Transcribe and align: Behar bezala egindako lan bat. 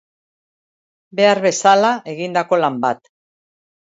Behar 1.19 1.41
bezala 1.43 1.93
egindako 2.13 2.61
lan 2.65 2.79
bat. 2.87 3.13